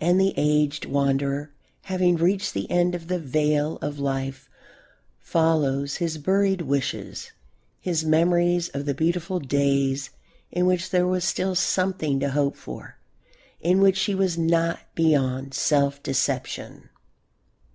[0.00, 1.50] And the aged wanderer,
[1.82, 4.48] having reached the end of the vale of life,
[5.18, 7.32] follows his buried wishes,
[7.78, 10.08] his memories of the beautiful days
[10.50, 12.96] in which there was still something to hope for,
[13.60, 16.88] in which he was not beyond self deception.